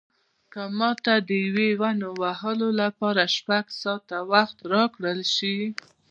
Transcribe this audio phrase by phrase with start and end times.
[0.53, 5.57] که ماته د یوې ونې وهلو لپاره شپږ ساعته وخت راکړل شي.